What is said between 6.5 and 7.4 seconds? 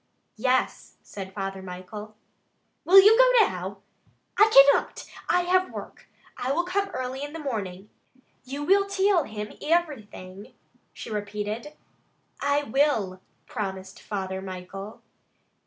will come early in the